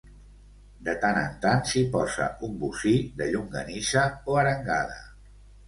de 0.87 0.95
tant 1.03 1.19
en 1.23 1.35
tant 1.43 1.61
s'hi 1.73 1.83
posa 1.97 2.31
un 2.49 2.57
bocí 2.65 2.95
de 3.21 3.29
llonganissa 3.31 4.09
o 4.35 4.43
arengada 4.47 5.01